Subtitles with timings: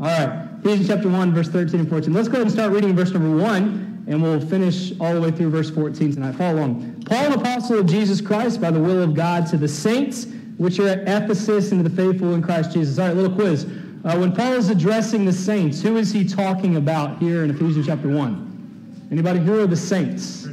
[0.00, 0.48] All right.
[0.60, 2.12] Ephesians chapter 1, verse 13 and 14.
[2.12, 5.32] Let's go ahead and start reading verse number 1, and we'll finish all the way
[5.32, 6.36] through verse 14 tonight.
[6.36, 7.02] Follow along.
[7.02, 10.78] Paul, an apostle of Jesus Christ, by the will of God, to the saints which
[10.78, 12.96] are at Ephesus and to the faithful in Christ Jesus.
[13.00, 13.64] All right, little quiz.
[13.64, 17.86] Uh, when Paul is addressing the saints, who is he talking about here in Ephesians
[17.86, 19.08] chapter 1?
[19.10, 19.40] Anybody?
[19.40, 20.46] Who are the saints?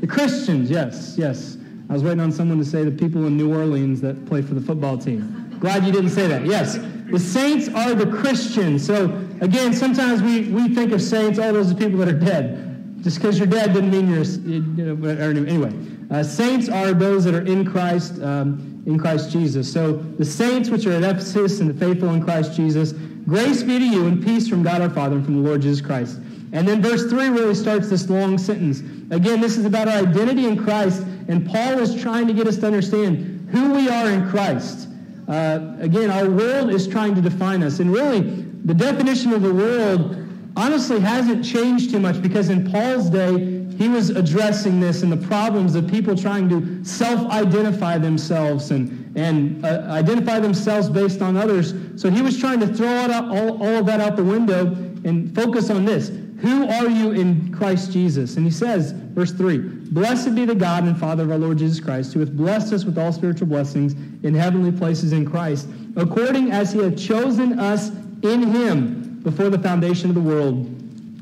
[0.00, 1.56] The Christians, yes, yes.
[1.88, 4.52] I was waiting on someone to say the people in New Orleans that play for
[4.52, 5.56] the football team.
[5.58, 6.44] Glad you didn't say that.
[6.44, 6.78] Yes.
[7.10, 8.86] The saints are the Christians.
[8.86, 9.06] So,
[9.40, 13.02] again, sometimes we, we think of saints, all those are people that are dead.
[13.02, 15.72] Just because you're dead doesn't mean you're, you know, anyway.
[16.10, 19.72] Uh, saints are those that are in Christ, um, in Christ Jesus.
[19.72, 22.92] So, the saints which are at Ephesus and the faithful in Christ Jesus,
[23.26, 25.80] grace be to you and peace from God our Father and from the Lord Jesus
[25.80, 26.18] Christ.
[26.52, 28.80] And then verse 3 really starts this long sentence.
[29.10, 32.56] Again, this is about our identity in Christ, and Paul is trying to get us
[32.58, 34.88] to understand who we are in Christ.
[35.30, 37.78] Uh, again, our world is trying to define us.
[37.78, 38.20] And really,
[38.64, 40.16] the definition of the world
[40.56, 45.28] honestly hasn't changed too much because in Paul's day, he was addressing this and the
[45.28, 51.74] problems of people trying to self-identify themselves and, and uh, identify themselves based on others.
[51.94, 54.66] So he was trying to throw all, all of that out the window
[55.04, 56.10] and focus on this.
[56.40, 58.36] Who are you in Christ Jesus?
[58.36, 61.80] And he says, verse 3 Blessed be the God and Father of our Lord Jesus
[61.80, 66.50] Christ, who hath blessed us with all spiritual blessings in heavenly places in Christ, according
[66.50, 67.90] as he hath chosen us
[68.22, 70.66] in him before the foundation of the world,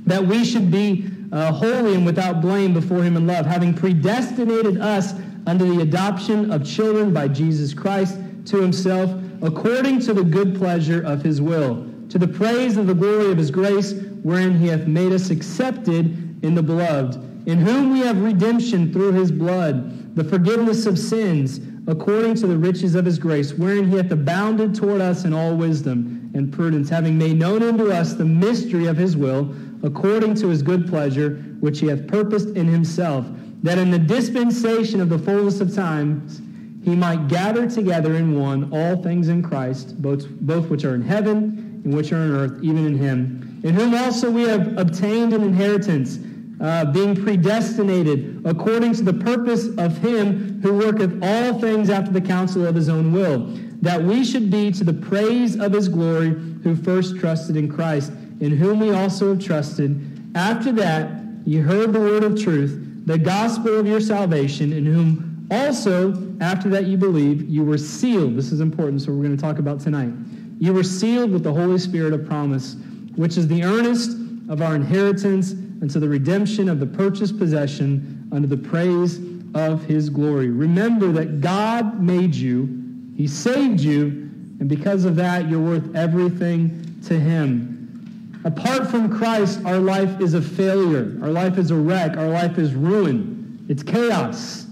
[0.06, 4.80] that we should be uh, holy and without blame before him in love, having predestinated
[4.80, 5.14] us
[5.46, 9.11] unto the adoption of children by Jesus Christ to himself,
[9.42, 13.39] according to the good pleasure of his will, to the praise of the glory of
[13.39, 13.92] his grace
[14.23, 17.17] wherein he hath made us accepted in the beloved,
[17.48, 22.56] in whom we have redemption through his blood, the forgiveness of sins, according to the
[22.56, 26.89] riches of his grace, wherein he hath abounded toward us in all wisdom and prudence,
[26.89, 31.36] having made known unto us the mystery of his will, according to his good pleasure,
[31.61, 33.27] which he hath purposed in himself,
[33.62, 36.40] that in the dispensation of the fullness of times
[36.85, 41.02] he might gather together in one all things in Christ, both, both which are in
[41.02, 45.43] heaven which are on earth, even in him in whom also we have obtained an
[45.43, 46.19] inheritance,
[46.61, 52.21] uh, being predestinated according to the purpose of him who worketh all things after the
[52.21, 53.47] counsel of his own will,
[53.81, 58.13] that we should be to the praise of his glory who first trusted in Christ,
[58.41, 60.31] in whom we also have trusted.
[60.35, 65.47] After that, you heard the word of truth, the gospel of your salvation, in whom
[65.51, 68.37] also, after that you believe, you were sealed.
[68.37, 70.13] This is important, so we're going to talk about tonight.
[70.58, 72.77] You were sealed with the Holy Spirit of promise
[73.19, 74.13] which is the earnest
[74.48, 75.51] of our inheritance
[75.83, 79.19] unto the redemption of the purchased possession unto the praise
[79.55, 80.51] of his glory.
[80.51, 82.69] Remember that God made you,
[83.17, 84.30] he saved you,
[84.61, 88.40] and because of that, you're worth everything to him.
[88.45, 91.19] Apart from Christ, our life is a failure.
[91.20, 92.17] Our life is a wreck.
[92.17, 93.67] Our life is ruin.
[93.69, 94.64] It's chaos.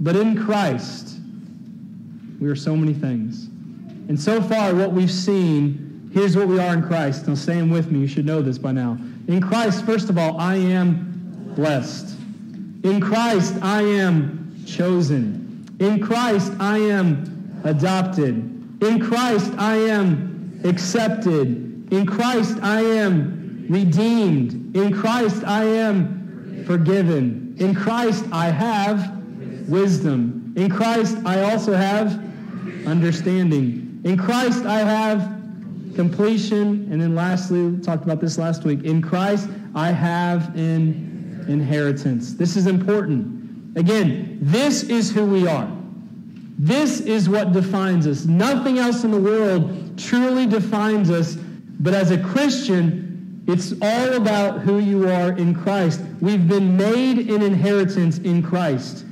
[0.00, 1.18] But in Christ,
[2.40, 3.47] we are so many things.
[4.08, 7.28] And so far, what we've seen Here's what we are in Christ.
[7.28, 8.00] Now, saying with me.
[8.00, 8.98] You should know this by now.
[9.26, 12.16] In Christ, first of all, I am blessed.
[12.82, 15.76] In Christ, I am chosen.
[15.80, 18.36] In Christ, I am adopted.
[18.82, 21.92] In Christ, I am accepted.
[21.92, 24.74] In Christ, I am redeemed.
[24.76, 27.54] In Christ, I am forgiven.
[27.58, 29.18] In Christ, I have
[29.68, 30.54] wisdom.
[30.56, 32.18] In Christ, I also have
[32.86, 33.87] understanding.
[34.04, 35.38] In Christ, I have
[35.94, 36.88] completion.
[36.92, 38.84] And then lastly, we talked about this last week.
[38.84, 42.34] In Christ, I have an inheritance.
[42.34, 43.76] This is important.
[43.76, 45.70] Again, this is who we are.
[46.58, 48.24] This is what defines us.
[48.26, 51.36] Nothing else in the world truly defines us.
[51.80, 56.00] But as a Christian, it's all about who you are in Christ.
[56.20, 59.04] We've been made an inheritance in Christ.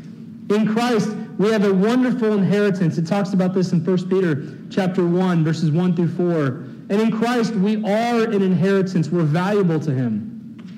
[0.51, 2.97] In Christ, we have a wonderful inheritance.
[2.97, 6.47] It talks about this in 1 Peter chapter 1, verses 1 through 4.
[6.89, 9.09] And in Christ, we are an inheritance.
[9.09, 10.33] We're valuable to him.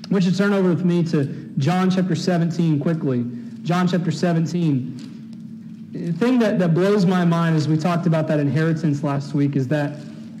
[0.09, 1.25] I want you to turn over with me to
[1.57, 3.25] John chapter 17 quickly.
[3.63, 5.89] John chapter 17.
[5.91, 9.55] The thing that, that blows my mind as we talked about that inheritance last week
[9.55, 9.99] is that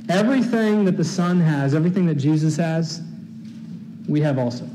[0.09, 3.01] everything that the Son has, everything that Jesus has,
[4.07, 4.67] we have also.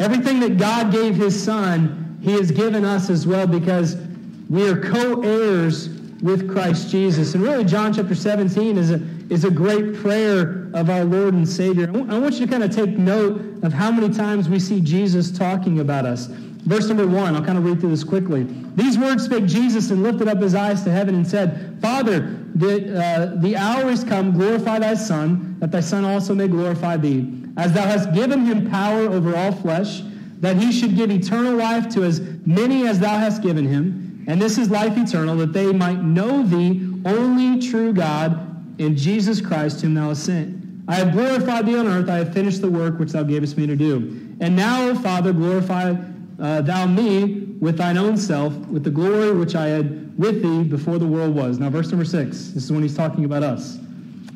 [0.00, 3.96] Everything that God gave his Son, he has given us as well because
[4.48, 5.88] we are co-heirs
[6.22, 7.34] with Christ Jesus.
[7.34, 9.00] And really, John chapter 17 is a,
[9.30, 11.88] is a great prayer of our Lord and Savior.
[11.88, 15.30] I want you to kind of take note of how many times we see Jesus
[15.30, 16.26] talking about us.
[16.26, 18.46] Verse number one, I'll kind of read through this quickly.
[18.74, 23.00] These words spake Jesus and lifted up his eyes to heaven and said, Father, the,
[23.00, 27.32] uh, the hour is come, glorify thy Son, that thy Son also may glorify thee,
[27.56, 30.02] as thou hast given him power over all flesh,
[30.40, 34.24] that he should give eternal life to as many as thou hast given him.
[34.28, 38.44] And this is life eternal, that they might know thee, only true God,
[38.80, 40.56] in Jesus Christ, whom thou hast sent.
[40.86, 42.08] I have glorified thee on earth.
[42.08, 44.36] I have finished the work which thou gavest me to do.
[44.40, 45.94] And now, Father, glorify
[46.40, 50.62] uh, thou me with thine own self, with the glory which I had with thee
[50.62, 51.58] before the world was.
[51.58, 52.48] Now, verse number six.
[52.48, 53.78] This is when he's talking about us.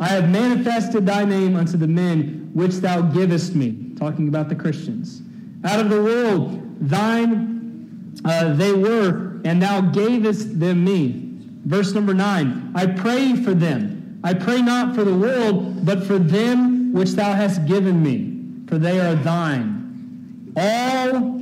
[0.00, 3.94] I have manifested thy name unto the men which thou givest me.
[3.96, 5.22] Talking about the Christians.
[5.64, 11.28] Out of the world, thine uh, they were, and thou gavest them me.
[11.64, 12.72] Verse number nine.
[12.74, 17.32] I pray for them I pray not for the world, but for them which thou
[17.32, 20.52] hast given me, for they are thine.
[20.56, 21.40] All,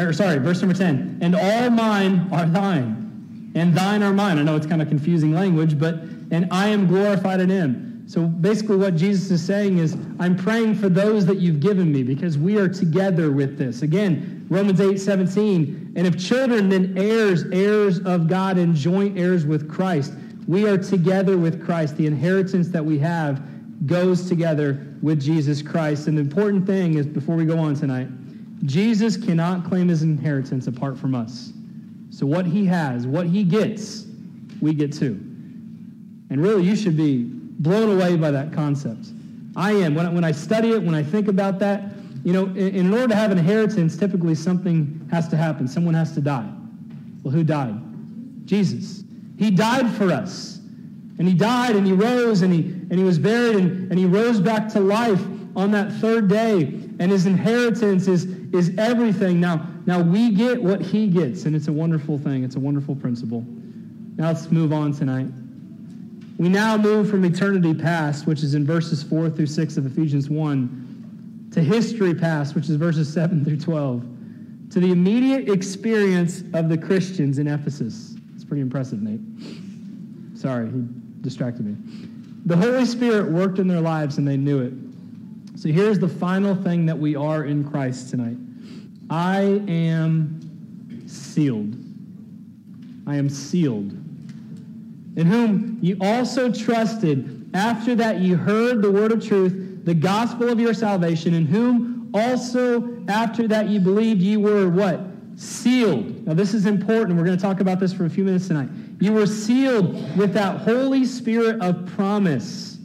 [0.00, 4.38] or sorry, verse number 10, and all mine are thine, and thine are mine.
[4.38, 5.96] I know it's kind of confusing language, but,
[6.30, 7.93] and I am glorified in him.
[8.06, 12.02] So basically what Jesus is saying is, I'm praying for those that you've given me,
[12.02, 13.82] because we are together with this.
[13.82, 19.46] Again, Romans 8, 17, and if children, then heirs, heirs of God, and joint heirs
[19.46, 20.12] with Christ
[20.46, 21.96] we are together with Christ.
[21.96, 23.42] The inheritance that we have
[23.86, 26.06] goes together with Jesus Christ.
[26.06, 28.08] And the important thing is, before we go on tonight,
[28.64, 31.52] Jesus cannot claim his inheritance apart from us.
[32.10, 34.06] So what he has, what he gets,
[34.60, 35.20] we get too.
[36.30, 39.08] And really, you should be blown away by that concept.
[39.56, 39.94] I am.
[39.94, 41.90] When I, when I study it, when I think about that,
[42.24, 45.68] you know, in, in order to have an inheritance, typically something has to happen.
[45.68, 46.50] Someone has to die.
[47.22, 47.76] Well, who died?
[48.46, 49.04] Jesus.
[49.38, 50.60] He died for us.
[51.18, 54.04] And he died and he rose and he, and he was buried and, and he
[54.04, 55.22] rose back to life
[55.54, 56.62] on that third day.
[56.98, 59.40] And his inheritance is, is everything.
[59.40, 62.42] Now, now we get what he gets, and it's a wonderful thing.
[62.42, 63.44] It's a wonderful principle.
[64.16, 65.26] Now let's move on tonight.
[66.36, 70.28] We now move from eternity past, which is in verses 4 through 6 of Ephesians
[70.28, 74.04] 1, to history past, which is verses 7 through 12,
[74.70, 78.16] to the immediate experience of the Christians in Ephesus.
[78.34, 79.20] It's pretty impressive, Nate.
[80.36, 80.84] Sorry, he
[81.20, 81.76] distracted me.
[82.46, 84.72] The Holy Spirit worked in their lives and they knew it.
[85.58, 88.36] So here's the final thing that we are in Christ tonight.
[89.08, 90.40] I am
[91.06, 91.76] sealed.
[93.06, 94.03] I am sealed.
[95.16, 100.48] In whom you also trusted after that you heard the word of truth, the gospel
[100.48, 105.14] of your salvation, in whom also after that you believed you were what?
[105.36, 106.26] sealed.
[106.26, 107.18] Now, this is important.
[107.18, 108.68] We're going to talk about this for a few minutes tonight.
[109.00, 112.78] You were sealed with that Holy Spirit of promise.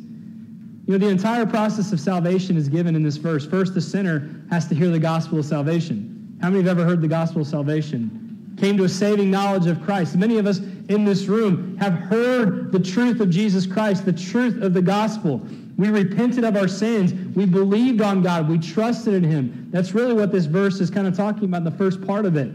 [0.88, 3.46] You know, the entire process of salvation is given in this verse.
[3.46, 6.38] First, the sinner has to hear the gospel of salvation.
[6.42, 8.56] How many have ever heard the gospel of salvation?
[8.58, 10.16] Came to a saving knowledge of Christ.
[10.16, 14.62] Many of us in this room have heard the truth of Jesus Christ, the truth
[14.62, 15.42] of the gospel.
[15.78, 17.14] We repented of our sins.
[17.36, 18.50] We believed on God.
[18.50, 19.70] We trusted in him.
[19.72, 22.36] That's really what this verse is kind of talking about in the first part of
[22.36, 22.52] it.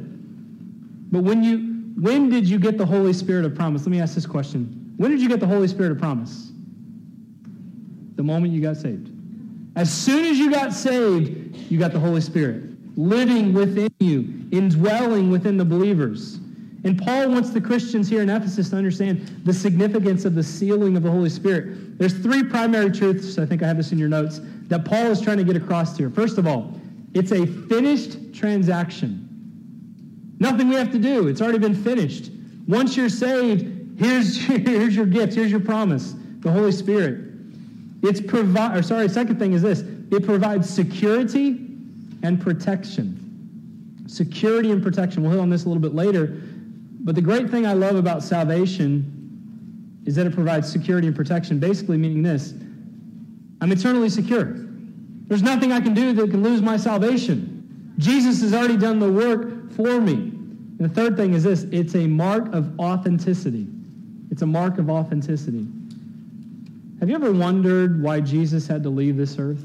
[1.10, 3.82] But when you when did you get the Holy Spirit of promise?
[3.82, 4.92] Let me ask this question.
[4.96, 6.50] When did you get the Holy Spirit of promise?
[8.16, 9.10] The moment you got saved.
[9.76, 12.62] As soon as you got saved, you got the Holy Spirit
[12.96, 16.38] living within you, indwelling within the believers.
[16.84, 20.96] And Paul wants the Christians here in Ephesus to understand the significance of the sealing
[20.96, 21.98] of the Holy Spirit.
[21.98, 25.20] There's three primary truths, I think I have this in your notes, that Paul is
[25.20, 26.11] trying to get across here.
[26.11, 26.78] First of all,
[27.14, 29.26] it's a finished transaction.
[30.38, 31.28] Nothing we have to do.
[31.28, 32.30] It's already been finished.
[32.68, 37.20] Once you're saved, here's, here's your gift, here's your promise, the Holy Spirit.
[38.02, 39.80] It's provide or sorry, second thing is this.
[39.80, 41.66] It provides security
[42.23, 44.04] and protection.
[44.06, 45.23] Security and protection.
[45.23, 46.42] We'll hit on this a little bit later.
[47.04, 51.58] But the great thing I love about salvation is that it provides security and protection,
[51.58, 52.54] basically meaning this
[53.61, 54.54] I'm eternally secure.
[55.26, 57.92] There's nothing I can do that can lose my salvation.
[57.99, 60.12] Jesus has already done the work for me.
[60.12, 63.66] And the third thing is this it's a mark of authenticity.
[64.30, 65.66] It's a mark of authenticity.
[67.00, 69.64] Have you ever wondered why Jesus had to leave this earth?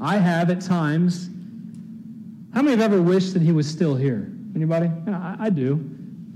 [0.00, 1.28] I have at times.
[2.54, 4.31] How many have ever wished that he was still here?
[4.54, 4.90] Anybody?
[5.06, 5.84] Yeah, I, I, do.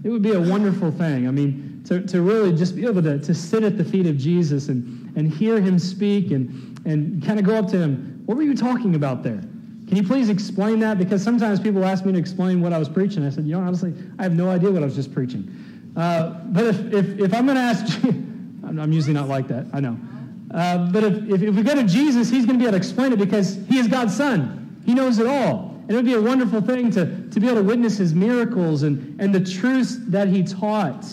[0.03, 1.29] It would be a wonderful thing.
[1.29, 4.17] I mean, to, to really just be able to, to sit at the feet of
[4.17, 8.23] Jesus and, and hear him speak and, and kind of go up to him.
[8.27, 9.43] What were you talking about there?
[9.87, 10.99] Can you please explain that?
[10.99, 13.25] Because sometimes people ask me to explain what I was preaching.
[13.25, 15.93] I said, you know, honestly, I have no idea what I was just preaching.
[15.97, 19.67] Uh, but if, if, if I'm going to ask, I'm, I'm usually not like that,
[19.73, 19.97] I know.
[20.53, 22.77] Uh, but if, if, if we go to Jesus, he's going to be able to
[22.77, 24.83] explain it because he is God's son.
[24.85, 25.77] He knows it all.
[25.83, 28.83] And it would be a wonderful thing to, to be able to witness his miracles
[28.83, 31.05] and, and the truths that he taught.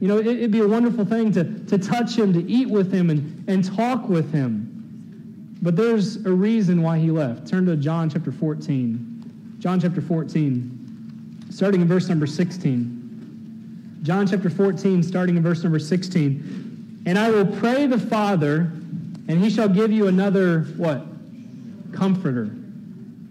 [0.00, 2.92] You know, it, would be a wonderful thing to, to touch him, to eat with
[2.92, 5.56] him, and, and talk with him.
[5.62, 7.46] But there's a reason why he left.
[7.46, 9.54] Turn to John chapter 14.
[9.60, 14.00] John chapter 14, starting in verse number 16.
[14.02, 17.04] John chapter 14, starting in verse number 16.
[17.06, 18.62] And I will pray the Father,
[19.28, 21.06] and he shall give you another, what?
[21.92, 22.50] Comforter.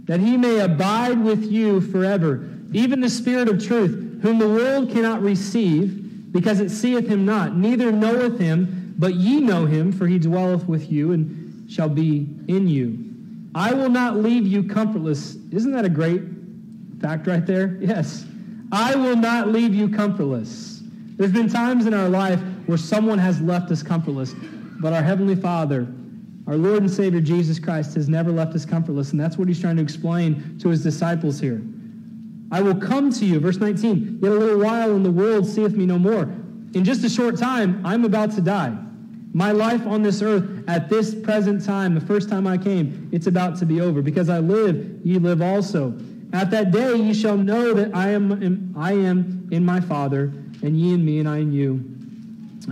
[0.10, 2.50] That he may abide with you forever.
[2.74, 7.56] Even the Spirit of truth, whom the world cannot receive, because it seeth him not,
[7.56, 12.28] neither knoweth him, but ye know him, for he dwelleth with you, and shall be
[12.48, 12.98] in you.
[13.54, 15.36] I will not leave you comfortless.
[15.52, 16.24] Isn't that a great
[17.00, 17.78] fact right there?
[17.80, 18.26] Yes.
[18.72, 20.82] I will not leave you comfortless.
[21.18, 24.34] There's been times in our life where someone has left us comfortless,
[24.80, 25.88] but our Heavenly Father,
[26.50, 29.62] our Lord and Savior Jesus Christ, has never left us comfortless, and that's what he's
[29.62, 31.62] trying to explain to his disciples here.
[32.52, 35.74] I will come to you, verse 19, yet a little while and the world seeth
[35.74, 36.24] me no more.
[36.74, 38.76] In just a short time, I'm about to die.
[39.32, 43.28] My life on this earth at this present time, the first time I came, it's
[43.28, 44.02] about to be over.
[44.02, 45.96] Because I live, ye live also.
[46.34, 50.80] At that day ye shall know that I am, I am in my Father, and
[50.80, 51.99] ye in me, and I in you.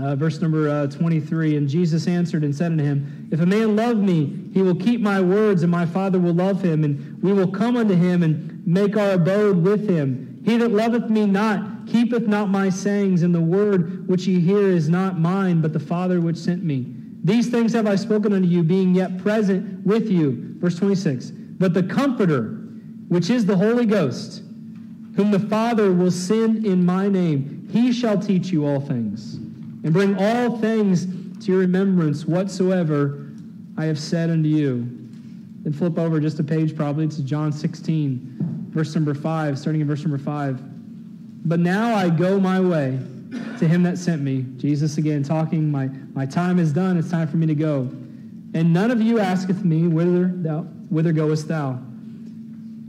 [0.01, 3.75] Uh, verse number uh, 23 And Jesus answered and said unto him, If a man
[3.75, 7.33] love me, he will keep my words, and my Father will love him, and we
[7.33, 10.41] will come unto him and make our abode with him.
[10.45, 14.69] He that loveth me not, keepeth not my sayings, and the word which ye hear
[14.69, 16.93] is not mine, but the Father which sent me.
[17.23, 20.55] These things have I spoken unto you, being yet present with you.
[20.59, 21.31] Verse 26.
[21.59, 22.55] But the Comforter,
[23.09, 24.43] which is the Holy Ghost,
[25.17, 29.39] whom the Father will send in my name, he shall teach you all things,
[29.87, 31.05] and bring all things
[31.39, 33.25] to your remembrance whatsoever
[33.77, 34.85] I have said unto you.
[35.63, 39.87] Then flip over just a page probably to John 16, verse number 5, starting in
[39.87, 40.59] verse number 5.
[41.47, 42.99] But now I go my way
[43.59, 44.45] to him that sent me.
[44.57, 47.89] Jesus again talking, my, my time is done, it's time for me to go.
[48.53, 51.79] And none of you asketh me, whither, thou, whither goest thou?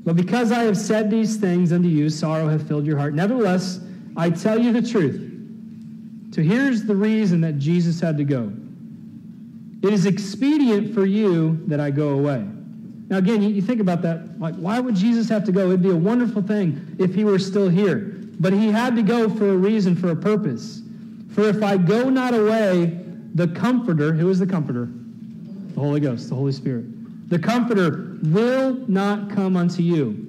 [0.03, 3.15] But because I have said these things unto you, sorrow hath filled your heart.
[3.15, 3.79] Nevertheless,
[4.17, 5.27] I tell you the truth.
[6.33, 8.53] So here's the reason that Jesus had to go.
[9.83, 12.45] It is expedient for you that I go away.
[13.09, 14.39] Now, again, you, think about that.
[14.39, 15.69] Like, why would Jesus have to go?
[15.69, 18.17] It'd be a wonderful thing if he were still here.
[18.41, 20.83] But he had to go for a reason, for a purpose.
[21.33, 22.99] For if I go not away,
[23.35, 24.89] the Comforter, who is the Comforter?
[25.75, 26.85] The Holy Ghost, the Holy Spirit.
[27.31, 30.27] The Comforter will not come unto you.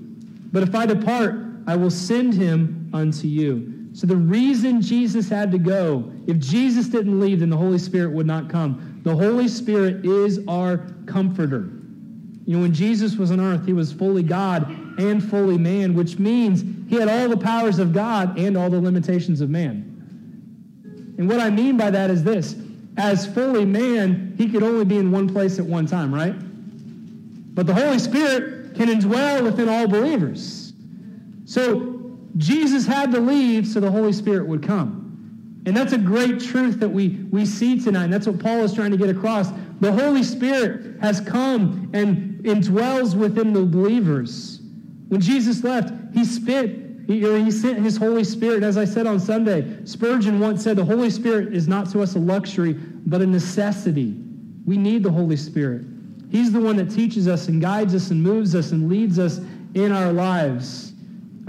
[0.52, 1.36] But if I depart,
[1.68, 3.79] I will send him unto you.
[4.00, 8.12] So the reason Jesus had to go, if Jesus didn't leave, then the Holy Spirit
[8.14, 9.02] would not come.
[9.04, 11.70] The Holy Spirit is our comforter.
[12.46, 16.18] You know, when Jesus was on earth, he was fully God and fully man, which
[16.18, 19.84] means he had all the powers of God and all the limitations of man.
[21.18, 22.56] And what I mean by that is this
[22.96, 26.36] as fully man, he could only be in one place at one time, right?
[27.54, 30.72] But the Holy Spirit can indwell within all believers.
[31.44, 31.89] So
[32.40, 35.62] Jesus had to leave so the Holy Spirit would come.
[35.66, 38.06] And that's a great truth that we, we see tonight.
[38.06, 39.50] And that's what Paul is trying to get across.
[39.82, 44.62] The Holy Spirit has come and indwells within the believers.
[45.10, 48.64] When Jesus left, he spent, he, he sent his Holy Spirit.
[48.64, 52.16] As I said on Sunday, Spurgeon once said, the Holy Spirit is not to us
[52.16, 54.16] a luxury, but a necessity.
[54.66, 55.86] We need the Holy Spirit.
[56.32, 59.40] He's the one that teaches us and guides us and moves us and leads us
[59.74, 60.94] in our lives.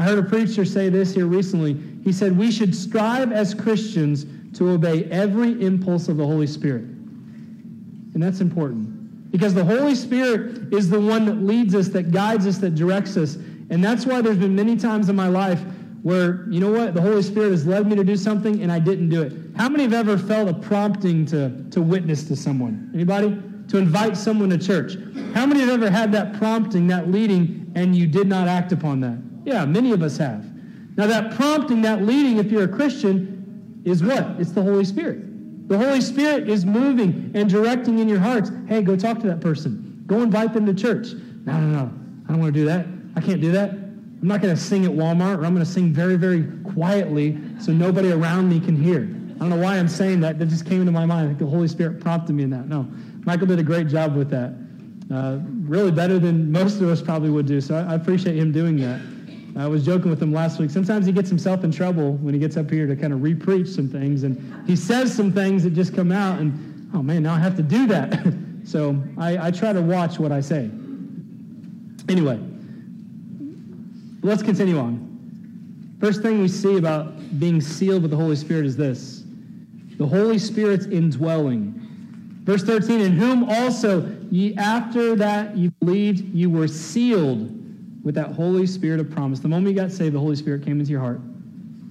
[0.01, 1.79] I heard a preacher say this here recently.
[2.05, 6.85] He said, We should strive as Christians to obey every impulse of the Holy Spirit.
[6.85, 9.31] And that's important.
[9.31, 13.19] Because the Holy Spirit is the one that leads us, that guides us, that directs
[13.19, 13.37] us.
[13.69, 15.61] And that's why there's been many times in my life
[16.03, 18.79] where, you know what, the Holy Spirit has led me to do something and I
[18.79, 19.35] didn't do it.
[19.59, 22.91] How many have ever felt a prompting to, to witness to someone?
[22.95, 23.39] Anybody?
[23.69, 24.95] To invite someone to church?
[25.35, 29.01] How many have ever had that prompting, that leading, and you did not act upon
[29.01, 29.30] that?
[29.45, 30.45] Yeah, many of us have.
[30.97, 34.37] Now, that prompting, that leading, if you're a Christian, is what?
[34.39, 35.69] It's the Holy Spirit.
[35.69, 38.51] The Holy Spirit is moving and directing in your hearts.
[38.67, 40.03] Hey, go talk to that person.
[40.07, 41.13] Go invite them to church.
[41.45, 41.93] No, no, no.
[42.27, 42.87] I don't want to do that.
[43.17, 43.71] I can't do that.
[43.71, 46.45] I'm not going to sing at Walmart, or I'm going to sing very, very
[46.75, 49.03] quietly so nobody around me can hear.
[49.37, 50.39] I don't know why I'm saying that.
[50.39, 51.25] That just came into my mind.
[51.25, 52.69] I think the Holy Spirit prompted me in that.
[52.69, 52.87] No,
[53.25, 54.53] Michael did a great job with that.
[55.11, 57.61] Uh, really better than most of us probably would do.
[57.61, 59.01] So I, I appreciate him doing that.
[59.57, 60.71] I was joking with him last week.
[60.71, 63.69] Sometimes he gets himself in trouble when he gets up here to kind of repreach
[63.69, 67.35] some things, and he says some things that just come out, and oh man, now
[67.35, 68.35] I have to do that.
[68.65, 70.71] so I, I try to watch what I say.
[72.09, 72.41] Anyway,
[74.23, 75.09] let's continue on.
[76.01, 79.25] First thing we see about being sealed with the Holy Spirit is this
[79.97, 81.77] the Holy Spirit's indwelling.
[82.45, 87.60] Verse 13, in whom also ye after that you believed, you were sealed
[88.03, 89.41] with that Holy Spirit of promise.
[89.41, 91.21] The moment you got saved, the Holy Spirit came into your heart,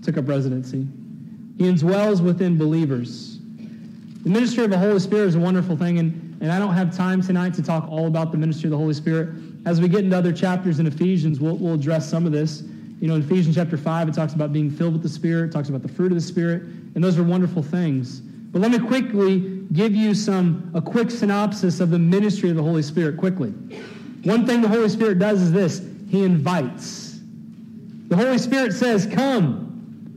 [0.04, 0.88] took up residency.
[1.58, 3.38] He indwells within believers.
[4.24, 6.96] The ministry of the Holy Spirit is a wonderful thing, and, and I don't have
[6.96, 9.30] time tonight to talk all about the ministry of the Holy Spirit.
[9.66, 12.64] As we get into other chapters in Ephesians, we'll, we'll address some of this.
[13.02, 15.52] You know, in Ephesians chapter 5, it talks about being filled with the Spirit, it
[15.52, 16.64] talks about the fruit of the Spirit,
[16.96, 18.20] and those are wonderful things.
[18.20, 22.64] But let me quickly give you some a quick synopsis of the ministry of the
[22.64, 23.52] Holy Spirit quickly.
[24.24, 27.20] One thing the Holy Spirit does is this, he invites.
[28.08, 29.68] The Holy Spirit says, "Come."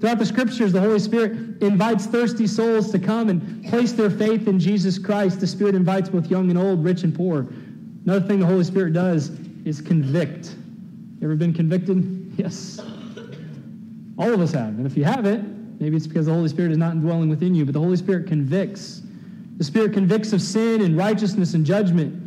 [0.00, 4.48] Throughout the scriptures, the Holy Spirit invites thirsty souls to come and place their faith
[4.48, 5.38] in Jesus Christ.
[5.38, 7.46] The Spirit invites both young and old, rich and poor.
[8.04, 9.30] Another thing the Holy Spirit does
[9.64, 10.56] is convict.
[11.20, 12.18] You ever been convicted?
[12.38, 12.80] Yes.
[14.16, 14.70] All of us have.
[14.70, 17.66] And if you haven't, maybe it's because the Holy Spirit is not indwelling within you,
[17.66, 19.02] but the Holy Spirit convicts.
[19.58, 22.21] The Spirit convicts of sin and righteousness and judgment.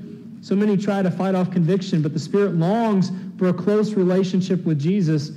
[0.45, 4.63] So many try to fight off conviction, but the Spirit longs for a close relationship
[4.63, 5.31] with Jesus.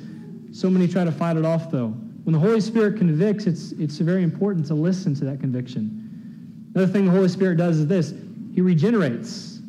[0.53, 1.87] So many try to fight it off, though.
[2.25, 6.69] When the Holy Spirit convicts, it's, it's very important to listen to that conviction.
[6.75, 8.13] Another thing the Holy Spirit does is this
[8.55, 9.61] He regenerates.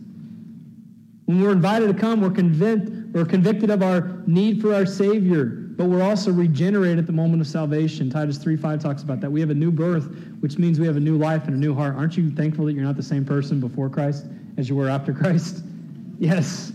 [1.23, 5.68] When we're invited to come, we're convinced we're convicted of our need for our Savior,
[5.79, 8.09] but we're also regenerated at the moment of salvation.
[8.09, 9.31] Titus 3.5 talks about that.
[9.31, 11.73] We have a new birth, which means we have a new life and a new
[11.73, 11.95] heart.
[11.95, 14.25] Aren't you thankful that you're not the same person before Christ
[14.57, 15.63] as you were after Christ?
[16.19, 16.73] Yes.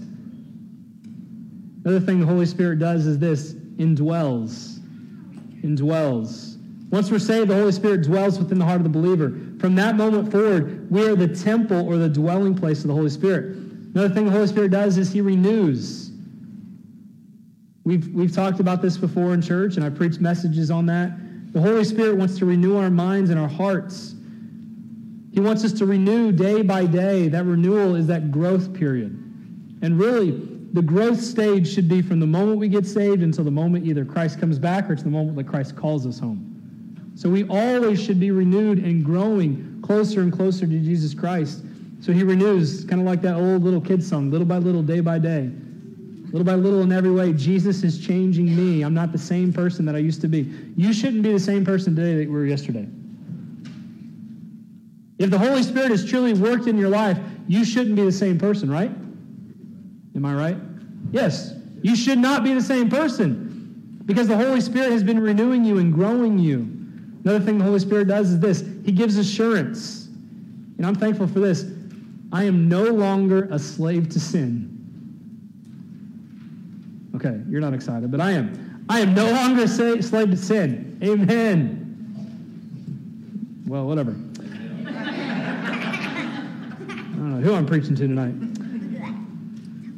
[1.84, 4.78] Another thing the Holy Spirit does is this, indwells.
[5.61, 6.56] Indwells.
[6.90, 9.38] Once we're saved, the Holy Spirit dwells within the heart of the believer.
[9.58, 13.11] From that moment forward, we are the temple or the dwelling place of the Holy
[13.11, 13.54] Spirit.
[13.94, 16.03] Another thing the Holy Spirit does is he renews.
[17.85, 21.53] We've, we've talked about this before in church, and I preached messages on that.
[21.53, 24.14] The Holy Spirit wants to renew our minds and our hearts.
[25.33, 27.29] He wants us to renew day by day.
[27.29, 29.12] That renewal is that growth period.
[29.83, 30.31] And really,
[30.73, 34.04] the growth stage should be from the moment we get saved until the moment either
[34.04, 37.13] Christ comes back or to the moment that Christ calls us home.
[37.15, 41.63] So we always should be renewed and growing closer and closer to Jesus Christ.
[42.00, 45.00] So he renews, kind of like that old little kid song, little by little, day
[45.00, 45.52] by day.
[46.34, 48.82] Little by little, in every way, Jesus is changing me.
[48.82, 50.52] I'm not the same person that I used to be.
[50.76, 52.88] You shouldn't be the same person today that you were yesterday.
[55.20, 58.36] If the Holy Spirit has truly worked in your life, you shouldn't be the same
[58.36, 58.90] person, right?
[60.16, 60.56] Am I right?
[61.12, 61.54] Yes.
[61.82, 65.78] You should not be the same person because the Holy Spirit has been renewing you
[65.78, 66.68] and growing you.
[67.23, 70.06] Another thing the Holy Spirit does is this He gives assurance.
[70.78, 71.64] And I'm thankful for this.
[72.32, 74.74] I am no longer a slave to sin.
[77.25, 78.84] Okay, you're not excited, but I am.
[78.91, 80.99] I am no longer a slave to sin.
[81.02, 81.80] Amen.
[83.67, 84.10] Well, whatever.
[84.10, 84.15] I
[87.17, 88.34] don't know who I'm preaching to tonight.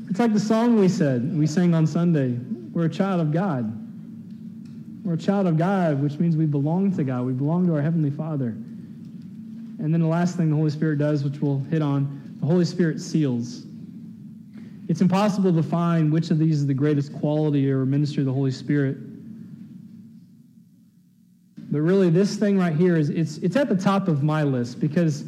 [0.09, 2.39] It's like the song we said, we sang on Sunday.
[2.73, 3.73] We're a child of God.
[5.05, 7.27] We're a child of God, which means we belong to God.
[7.27, 8.51] We belong to our Heavenly Father.
[9.81, 12.65] And then the last thing the Holy Spirit does, which we'll hit on, the Holy
[12.65, 13.66] Spirit seals.
[14.89, 18.33] It's impossible to find which of these is the greatest quality or ministry of the
[18.33, 18.97] Holy Spirit.
[21.71, 24.79] But really, this thing right here is it's, it's at the top of my list
[24.79, 25.23] because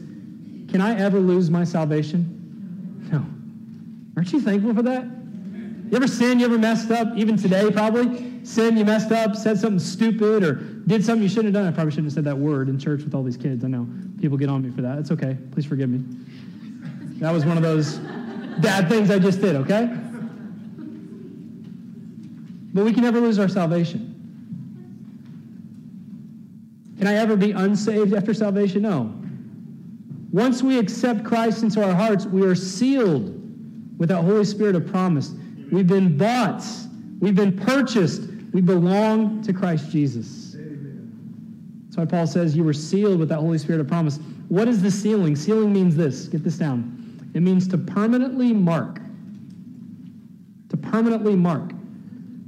[0.68, 3.08] can I ever lose my salvation?
[3.10, 3.24] No.
[4.16, 5.04] Aren't you thankful for that?
[5.04, 6.38] You ever sin?
[6.38, 7.08] You ever messed up?
[7.16, 8.44] Even today, probably.
[8.44, 11.72] Sin, you messed up, said something stupid, or did something you shouldn't have done.
[11.72, 13.64] I probably shouldn't have said that word in church with all these kids.
[13.64, 13.88] I know
[14.20, 14.98] people get on me for that.
[14.98, 15.36] It's okay.
[15.50, 16.04] Please forgive me.
[17.20, 18.00] That was one of those
[18.60, 19.86] bad things I just did, okay?
[22.74, 24.14] But we can never lose our salvation.
[26.98, 28.82] Can I ever be unsaved after salvation?
[28.82, 29.14] No.
[30.32, 33.34] Once we accept Christ into our hearts, we are sealed
[33.98, 35.32] with that Holy Spirit of promise.
[35.72, 36.64] We've been bought.
[37.20, 38.22] We've been purchased.
[38.52, 40.56] We belong to Christ Jesus.
[41.86, 44.18] That's why Paul says you were sealed with that Holy Spirit of promise.
[44.48, 45.36] What is the sealing?
[45.36, 46.26] Sealing means this.
[46.28, 46.97] Get this down.
[47.34, 49.00] It means to permanently mark.
[50.70, 51.72] To permanently mark.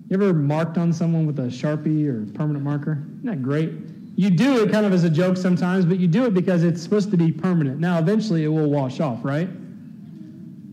[0.09, 3.05] You ever marked on someone with a Sharpie or permanent marker?
[3.19, 3.73] Isn't that great?
[4.17, 6.83] You do it kind of as a joke sometimes, but you do it because it's
[6.83, 7.79] supposed to be permanent.
[7.79, 9.49] Now, eventually it will wash off, right?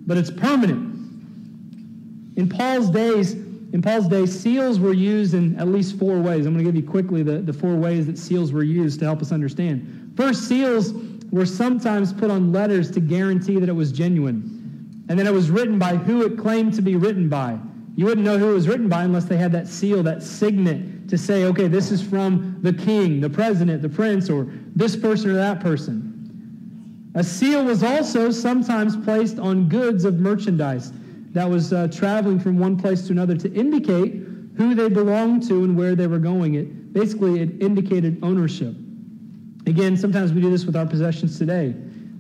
[0.08, 0.96] But it's permanent.
[2.36, 6.46] In Paul's days, in Paul's day, seals were used in at least four ways.
[6.46, 9.06] I'm going to give you quickly the, the four ways that seals were used to
[9.06, 10.14] help us understand.
[10.16, 10.92] First, seals
[11.32, 15.06] were sometimes put on letters to guarantee that it was genuine.
[15.10, 17.58] And then it was written by who it claimed to be written by.
[17.96, 21.10] You wouldn't know who it was written by unless they had that seal, that signet
[21.10, 25.32] to say, okay, this is from the king, the president, the prince, or this person
[25.32, 27.12] or that person.
[27.16, 30.92] A seal was also sometimes placed on goods of merchandise
[31.32, 34.14] that was uh, traveling from one place to another to indicate
[34.58, 36.56] who they belonged to and where they were going.
[36.56, 38.76] It basically it indicated ownership.
[39.68, 41.76] Again, sometimes we do this with our possessions today.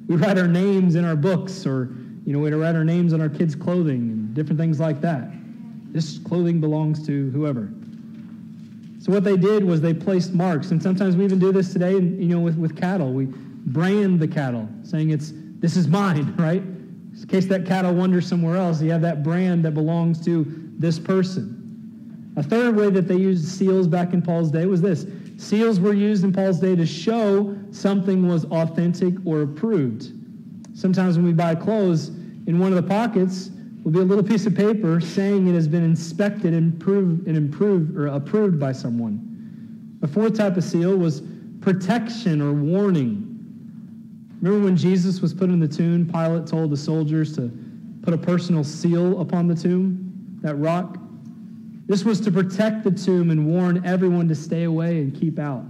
[0.08, 3.22] We write our names in our books, or you know, we write our names on
[3.22, 5.30] our kids' clothing and different things like that.
[5.94, 7.70] This clothing belongs to whoever.
[9.00, 11.94] So what they did was they placed marks, and sometimes we even do this today.
[11.94, 16.62] You know, with, with cattle, we brand the cattle, saying it's this is mine, right?
[16.62, 20.46] In case that cattle wanders somewhere else, you have that brand that belongs to
[20.78, 22.34] this person.
[22.36, 25.06] A third way that they used seals back in Paul's day was this.
[25.38, 30.12] Seals were used in Paul's day to show something was authentic or approved.
[30.74, 32.10] Sometimes when we buy clothes,
[32.48, 33.52] in one of the pockets
[33.84, 37.38] will be a little piece of paper saying it has been inspected and, approved and
[37.38, 39.24] improved or approved by someone.
[40.02, 41.22] A fourth type of seal was
[41.62, 43.24] protection or warning.
[44.42, 47.52] Remember when Jesus was put in the tomb, Pilate told the soldiers to
[48.02, 50.98] put a personal seal upon the tomb, that rock?
[51.88, 55.64] This was to protect the tomb and warn everyone to stay away and keep out.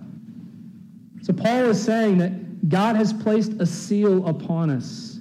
[1.21, 5.19] So Paul is saying that God has placed a seal upon us.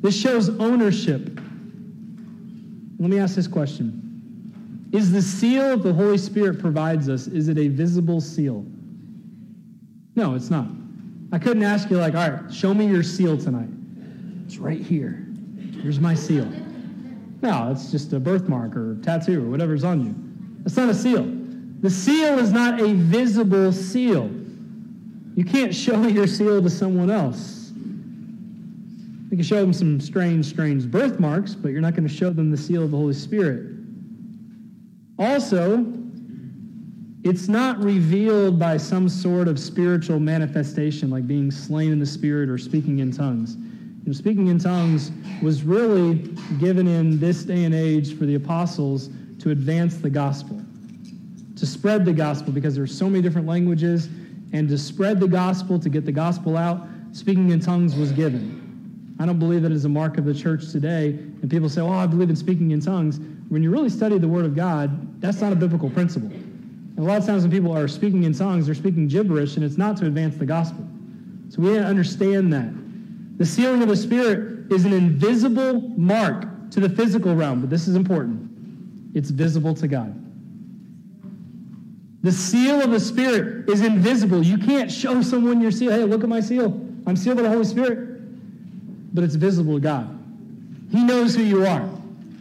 [0.00, 1.40] This shows ownership.
[2.98, 4.88] Let me ask this question.
[4.92, 8.64] Is the seal the Holy Spirit provides us, is it a visible seal?
[10.14, 10.68] No, it's not.
[11.32, 13.68] I couldn't ask you, like, all right, show me your seal tonight.
[14.46, 15.26] It's right here.
[15.82, 16.48] Here's my seal.
[17.42, 20.25] No, it's just a birthmark or tattoo or whatever's on you.
[20.66, 21.22] It's not a seal.
[21.80, 24.28] The seal is not a visible seal.
[25.36, 27.70] You can't show your seal to someone else.
[29.30, 32.50] You can show them some strange, strange birthmarks, but you're not going to show them
[32.50, 33.74] the seal of the Holy Spirit.
[35.18, 35.84] Also,
[37.22, 42.48] it's not revealed by some sort of spiritual manifestation like being slain in the spirit
[42.48, 43.56] or speaking in tongues.
[43.56, 45.10] You know, speaking in tongues
[45.42, 46.14] was really
[46.58, 49.10] given in this day and age for the apostles
[49.46, 50.60] to advance the gospel,
[51.54, 54.08] to spread the gospel because there are so many different languages,
[54.52, 59.14] and to spread the gospel, to get the gospel out, speaking in tongues was given.
[59.20, 61.10] I don't believe that is a mark of the church today.
[61.10, 63.20] And people say, oh, I believe in speaking in tongues.
[63.48, 66.30] When you really study the Word of God, that's not a biblical principle.
[66.30, 69.64] And a lot of times when people are speaking in tongues, they're speaking gibberish, and
[69.64, 70.84] it's not to advance the gospel.
[71.50, 72.72] So we understand that.
[73.38, 77.86] The sealing of the Spirit is an invisible mark to the physical realm, but this
[77.86, 78.46] is important.
[79.16, 80.14] It's visible to God.
[82.22, 84.42] The seal of the Spirit is invisible.
[84.42, 85.90] You can't show someone your seal.
[85.90, 86.66] Hey, look at my seal.
[87.06, 89.14] I'm sealed by the Holy Spirit.
[89.14, 90.12] But it's visible to God.
[90.92, 91.88] He knows who you are.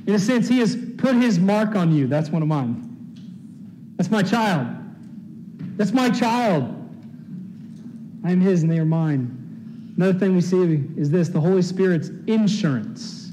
[0.06, 2.08] In a sense, He has put His mark on you.
[2.08, 3.94] That's one of mine.
[3.96, 4.68] That's my child.
[5.78, 6.64] That's my child.
[8.26, 9.94] I am his and they are mine.
[9.96, 13.32] Another thing we see is this the Holy Spirit's insurance.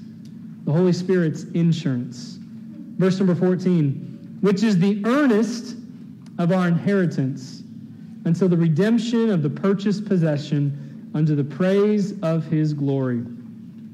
[0.65, 2.39] The Holy Spirit's insurance.
[3.03, 5.75] Verse number 14, which is the earnest
[6.39, 7.65] of our inheritance
[8.27, 13.25] until the redemption of the purchased possession unto the praise of his glory.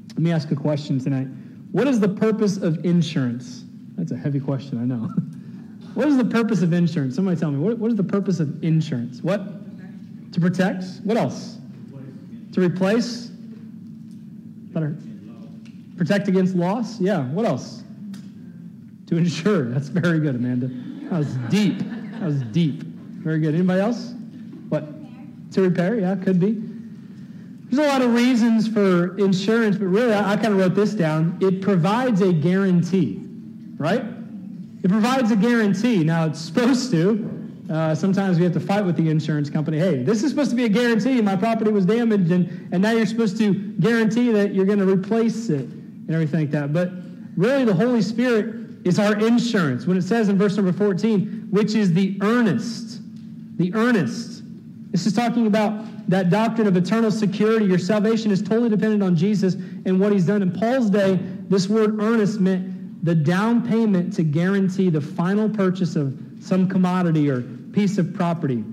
[0.09, 1.25] Let me ask a question tonight.
[1.71, 3.63] What is the purpose of insurance?
[3.97, 5.09] That's a heavy question, I know.
[5.95, 7.15] What is the purpose of insurance?
[7.15, 7.57] Somebody tell me.
[7.57, 9.23] What, what is the purpose of insurance?
[9.23, 9.41] What?
[10.33, 10.83] To protect?
[11.03, 11.57] What else?
[12.51, 13.25] To replace?
[14.71, 14.95] Better.
[15.97, 17.01] Protect against loss?
[17.01, 17.23] Yeah.
[17.29, 17.81] What else?
[19.09, 19.65] To insure.
[19.65, 20.67] That's very good, Amanda.
[21.09, 21.79] That was deep.
[21.79, 22.83] That was deep.
[22.83, 23.55] Very good.
[23.55, 24.13] Anybody else?
[24.69, 24.85] What?
[25.53, 25.99] To repair?
[25.99, 26.61] Yeah, could be.
[27.71, 30.93] There's a lot of reasons for insurance, but really, I, I kind of wrote this
[30.93, 31.39] down.
[31.41, 33.19] It provides a guarantee,
[33.77, 34.03] right?
[34.83, 36.03] It provides a guarantee.
[36.03, 37.51] Now, it's supposed to.
[37.67, 39.79] Uh, sometimes we have to fight with the insurance company.
[39.79, 41.19] Hey, this is supposed to be a guarantee.
[41.21, 44.87] My property was damaged, and, and now you're supposed to guarantee that you're going to
[44.87, 46.73] replace it and everything like that.
[46.73, 46.91] But
[47.35, 49.85] really, the Holy Spirit is our insurance.
[49.85, 53.01] When it says in verse number 14, which is the earnest,
[53.57, 54.43] the earnest.
[54.91, 57.65] This is talking about that doctrine of eternal security.
[57.65, 60.41] Your salvation is totally dependent on Jesus and what he's done.
[60.41, 65.95] In Paul's day, this word earnest meant the down payment to guarantee the final purchase
[65.95, 68.63] of some commodity or piece of property.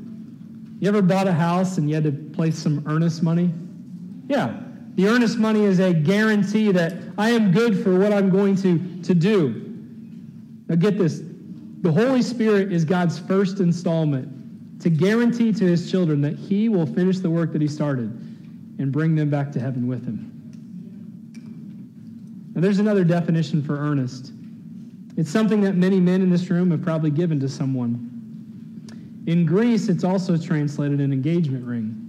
[0.79, 3.53] You ever bought a house and you had to place some earnest money?
[4.29, 4.63] Yeah.
[4.95, 9.03] The earnest money is a guarantee that I am good for what I'm going to,
[9.03, 9.66] to do.
[10.69, 11.23] Now get this.
[11.83, 16.87] The Holy Spirit is God's first installment to guarantee to his children that he will
[16.87, 18.11] finish the work that he started
[18.79, 20.33] and bring them back to heaven with him.
[22.55, 24.33] Now, there's another definition for earnest.
[25.17, 28.13] It's something that many men in this room have probably given to someone.
[29.27, 32.03] In Greece, it's also translated an engagement ring.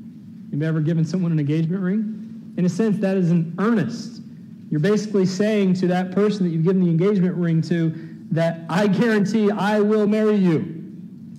[0.52, 2.54] Have you ever given someone an engagement ring?
[2.58, 4.22] In a sense, that is an earnest.
[4.70, 8.88] You're basically saying to that person that you've given the engagement ring to that I
[8.88, 10.74] guarantee I will marry you.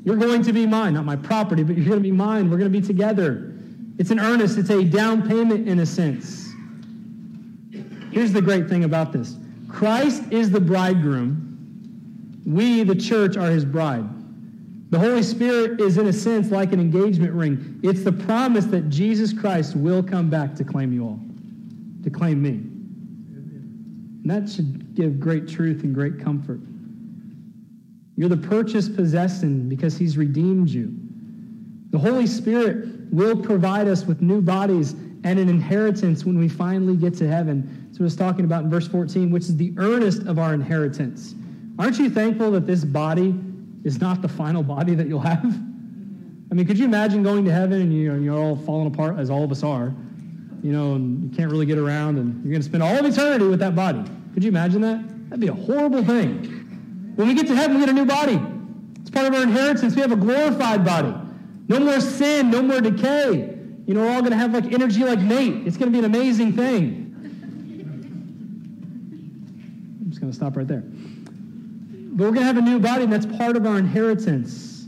[0.05, 2.51] You're going to be mine, not my property, but you're going to be mine.
[2.51, 3.53] We're going to be together.
[3.99, 6.49] It's an earnest, it's a down payment in a sense.
[8.13, 9.37] Here's the great thing about this
[9.69, 11.45] Christ is the bridegroom.
[12.47, 14.09] We, the church, are his bride.
[14.91, 17.79] The Holy Spirit is, in a sense, like an engagement ring.
[17.83, 21.21] It's the promise that Jesus Christ will come back to claim you all,
[22.05, 22.63] to claim me.
[24.23, 26.61] And that should give great truth and great comfort.
[28.19, 30.93] You're the purchased possession because he's redeemed you.
[31.91, 36.97] The Holy Spirit will provide us with new bodies and an inheritance when we finally
[36.97, 37.89] get to heaven.
[37.93, 41.37] So it's talking about in verse 14, which is the earnest of our inheritance.
[41.79, 43.39] Aren't you thankful that this body
[43.85, 45.45] is not the final body that you'll have?
[46.51, 49.17] I mean, could you imagine going to heaven and you know, you're all falling apart,
[49.21, 49.95] as all of us are,
[50.65, 53.07] you know, and you can't really get around, and you're going to spend all of
[53.07, 54.03] eternity with that body?
[54.35, 55.31] Could you imagine that?
[55.31, 56.58] That'd be a horrible thing.
[57.19, 58.41] When we get to heaven, we get a new body.
[59.01, 59.97] It's part of our inheritance.
[59.97, 61.13] We have a glorified body.
[61.67, 63.59] No more sin, no more decay.
[63.87, 65.67] You know, we're all going to have like energy like Nate.
[65.67, 67.13] It's going to be an amazing thing.
[70.01, 70.85] I'm just going to stop right there.
[70.85, 74.87] But we're going to have a new body, and that's part of our inheritance.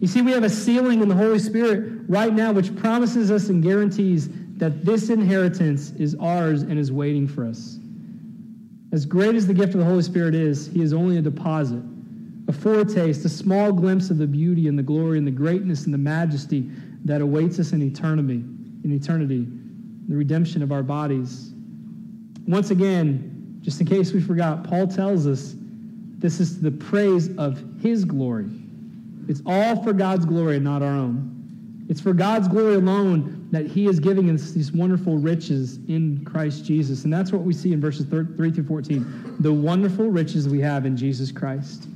[0.00, 3.50] You see, we have a sealing in the Holy Spirit right now, which promises us
[3.50, 7.78] and guarantees that this inheritance is ours and is waiting for us.
[8.92, 11.82] As great as the gift of the Holy Spirit is, he is only a deposit,
[12.48, 15.94] a foretaste, a small glimpse of the beauty and the glory and the greatness and
[15.94, 16.68] the majesty
[17.04, 18.44] that awaits us in eternity,
[18.84, 19.46] in eternity,
[20.08, 21.52] the redemption of our bodies.
[22.48, 25.54] Once again, just in case we forgot, Paul tells us
[26.18, 28.50] this is the praise of his glory.
[29.28, 31.39] It's all for God's glory and not our own.
[31.90, 36.64] It's for God's glory alone that he is giving us these wonderful riches in Christ
[36.64, 37.02] Jesus.
[37.02, 39.38] And that's what we see in verses 3 through 14.
[39.40, 41.88] The wonderful riches we have in Jesus Christ.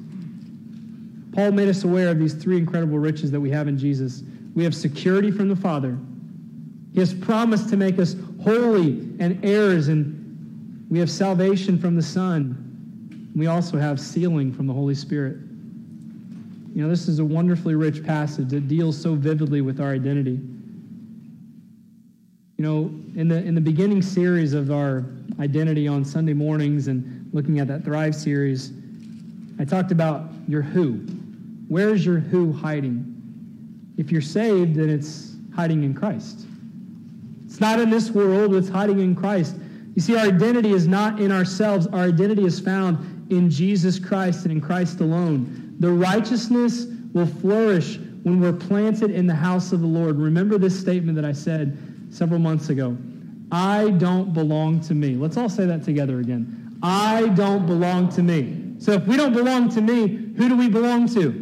[1.32, 4.24] Paul made us aware of these three incredible riches that we have in Jesus.
[4.56, 5.96] We have security from the Father.
[6.92, 12.02] He has promised to make us holy and heirs, and we have salvation from the
[12.02, 13.30] Son.
[13.36, 15.36] We also have sealing from the Holy Spirit.
[16.74, 20.40] You know, this is a wonderfully rich passage that deals so vividly with our identity.
[22.56, 25.04] You know, in the, in the beginning series of our
[25.38, 28.72] identity on Sunday mornings and looking at that Thrive series,
[29.60, 30.94] I talked about your who.
[31.68, 33.10] Where's your who hiding?
[33.96, 36.44] If you're saved, then it's hiding in Christ.
[37.46, 39.54] It's not in this world, it's hiding in Christ.
[39.94, 41.86] You see, our identity is not in ourselves.
[41.86, 45.63] Our identity is found in Jesus Christ and in Christ alone.
[45.80, 50.16] The righteousness will flourish when we're planted in the house of the Lord.
[50.16, 51.76] Remember this statement that I said
[52.10, 52.96] several months ago.
[53.52, 55.14] I don't belong to me.
[55.14, 56.78] Let's all say that together again.
[56.82, 58.74] I don't belong to me.
[58.78, 61.32] So if we don't belong to me, who do we belong to?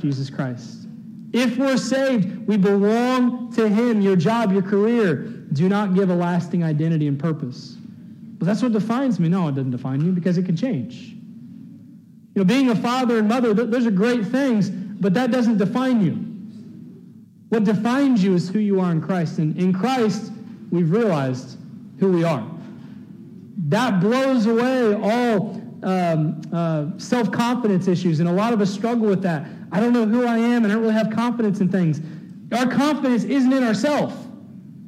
[0.00, 0.86] Jesus Christ.
[1.32, 4.00] If we're saved, we belong to him.
[4.00, 5.16] Your job, your career
[5.52, 7.76] do not give a lasting identity and purpose.
[8.38, 9.28] Well, that's what defines me.
[9.28, 11.16] No, it doesn't define you because it can change.
[12.34, 16.02] You know, being a father and mother, those are great things, but that doesn't define
[16.02, 16.12] you.
[17.50, 19.38] What defines you is who you are in Christ.
[19.38, 20.32] And in Christ,
[20.70, 21.58] we've realized
[22.00, 22.44] who we are.
[23.68, 29.06] That blows away all um, uh, self confidence issues, and a lot of us struggle
[29.06, 29.46] with that.
[29.70, 32.00] I don't know who I am, and I don't really have confidence in things.
[32.52, 34.14] Our confidence isn't in ourselves.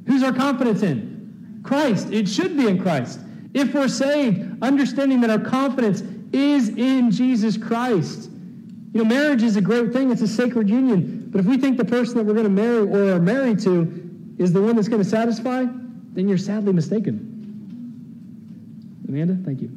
[0.07, 1.61] Who's our confidence in?
[1.63, 2.11] Christ.
[2.11, 3.21] It should be in Christ.
[3.55, 6.03] If we're saved, understanding that our confidence
[6.37, 8.31] is in Jesus Christ.
[8.93, 10.11] You know, marriage is a great thing.
[10.11, 11.29] It's a sacred union.
[11.31, 14.35] But if we think the person that we're going to marry or are married to
[14.39, 15.65] is the one that's going to satisfy,
[16.13, 17.33] then you're sadly mistaken.
[19.09, 19.71] Amanda, thank you.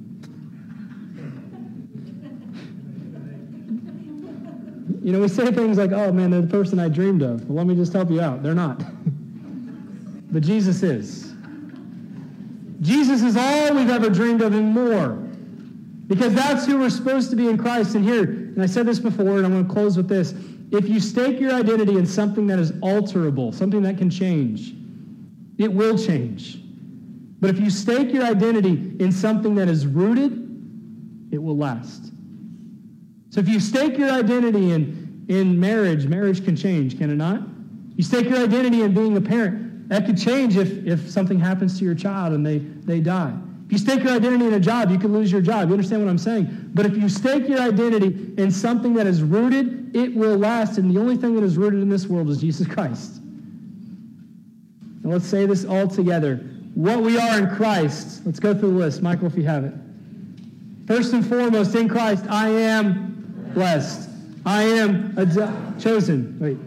[5.01, 7.49] You know, we say things like, oh man, they're the person I dreamed of.
[7.49, 8.43] Well, let me just help you out.
[8.43, 8.77] They're not.
[10.31, 11.33] but Jesus is.
[12.81, 15.28] Jesus is all we've ever dreamed of and more.
[16.09, 17.93] Because that's who we're supposed to be in Christ.
[17.93, 20.33] And here, and I said this before, and I'm going to close with this.
[20.71, 24.73] If you stake your identity in something that is alterable, something that can change,
[25.59, 26.57] it will change.
[27.39, 30.33] But if you stake your identity in something that is rooted,
[31.31, 32.11] it will last.
[33.29, 37.41] So if you stake your identity in, in marriage, marriage can change, can it not?
[37.95, 41.77] You stake your identity in being a parent, that could change if, if something happens
[41.77, 43.35] to your child and they, they die.
[43.69, 45.67] If you stake your identity in a job, you could lose your job.
[45.67, 46.71] You understand what I'm saying?
[46.73, 50.79] But if you stake your identity in something that is rooted, it will last.
[50.79, 53.21] And the only thing that is rooted in this world is Jesus Christ.
[55.03, 56.37] Now let's say this all together.
[56.73, 58.25] What we are in Christ.
[58.25, 59.03] Let's go through the list.
[59.03, 59.73] Michael, if you have it.
[60.87, 64.09] First and foremost, in Christ, I am blessed.
[64.47, 66.39] I am ad- chosen.
[66.39, 66.57] Wait.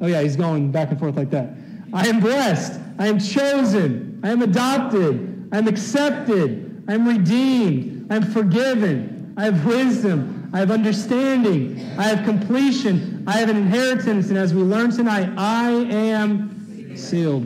[0.00, 1.50] Oh, yeah, he's going back and forth like that.
[1.92, 2.80] I am blessed.
[2.96, 4.20] I am chosen.
[4.22, 5.32] I am adopted.
[5.52, 6.84] I am accepted.
[6.88, 8.10] I am redeemed.
[8.10, 9.34] I am forgiven.
[9.36, 10.50] I have wisdom.
[10.52, 11.80] I have understanding.
[11.98, 13.24] I have completion.
[13.26, 14.28] I have an inheritance.
[14.28, 17.44] And as we learn tonight, I am sealed.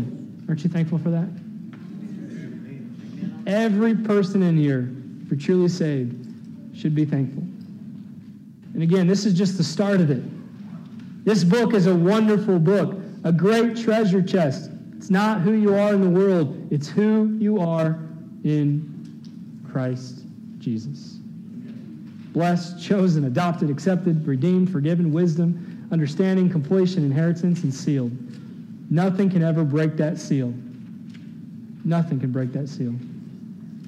[0.48, 1.28] Aren't you thankful for that?
[3.46, 4.90] Every person in here,
[5.22, 6.14] if you're truly saved,
[6.76, 7.42] should be thankful.
[8.74, 10.22] And again, this is just the start of it.
[11.24, 14.69] This book is a wonderful book, a great treasure chest.
[15.00, 17.98] It's not who you are in the world, it's who you are
[18.44, 20.26] in Christ
[20.58, 21.16] Jesus.
[22.34, 28.12] Blessed, chosen, adopted, accepted, redeemed, forgiven, wisdom, understanding, completion, inheritance, and sealed.
[28.90, 30.52] Nothing can ever break that seal.
[31.82, 32.94] Nothing can break that seal.